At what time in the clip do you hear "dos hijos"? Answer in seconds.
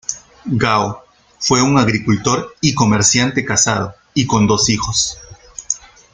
4.47-5.19